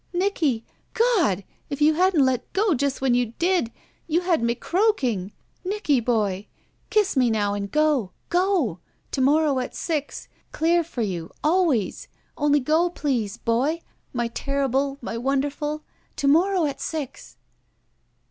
[0.13, 0.65] Nicky.
[0.95, 1.43] God!
[1.69, 3.71] if you hadn't let go just when you did.
[4.07, 5.31] You had me croaking.
[5.63, 6.47] Nicky boy—
[6.89, 8.11] kiss me now and go!
[8.29, 8.79] Go!
[9.11, 10.27] To morrow at six—
[10.59, 15.81] dear for you— always— only go— please, boy— my terrible— my wonderfuL
[16.15, 17.37] To mor row at six."